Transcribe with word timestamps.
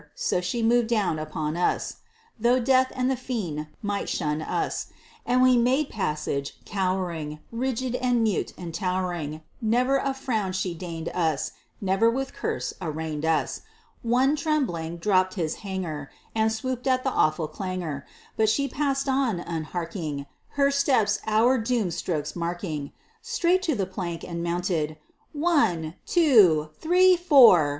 So 0.15 0.41
she 0.41 0.63
moved 0.63 0.87
down 0.87 1.19
upon 1.19 1.55
us 1.55 1.97
(Though 2.39 2.59
Death 2.59 2.91
and 2.95 3.07
the 3.11 3.15
Fiend 3.15 3.67
might 3.83 4.09
shun 4.09 4.41
us), 4.41 4.87
And 5.27 5.43
we 5.43 5.57
made 5.57 5.91
passage, 5.91 6.57
cowering. 6.65 7.37
Rigid 7.51 7.93
and 7.97 8.23
mute 8.23 8.51
and 8.57 8.73
towering, 8.73 9.41
Never 9.61 9.97
a 9.97 10.15
frown 10.15 10.53
she 10.53 10.73
deigned 10.73 11.09
us, 11.09 11.51
Never 11.79 12.09
with 12.09 12.33
curse 12.33 12.73
arraigned 12.81 13.25
us. 13.25 13.61
One, 14.01 14.35
trembling, 14.35 14.97
dropped 14.97 15.35
his 15.35 15.57
hanger, 15.57 16.09
And 16.33 16.51
swooned 16.51 16.87
at 16.87 17.03
the 17.03 17.11
awful 17.11 17.47
clangor; 17.47 18.03
But 18.35 18.49
she 18.49 18.67
passed 18.67 19.07
on, 19.07 19.39
unharking, 19.39 20.25
Her 20.57 20.71
steps 20.71 21.19
our 21.27 21.59
doom 21.59 21.91
strokes 21.91 22.35
marking, 22.35 22.91
Straight 23.21 23.61
to 23.69 23.75
the 23.75 23.85
plank, 23.85 24.23
and 24.23 24.41
mounted. 24.43 24.97
"One, 25.31 25.93
two, 26.07 26.71
three, 26.79 27.15
four!" 27.15 27.69